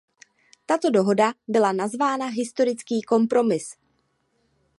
[0.65, 3.75] Tato dohoda byla nazvána "historický kompromis".